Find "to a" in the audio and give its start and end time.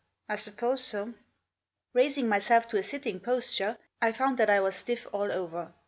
2.69-2.83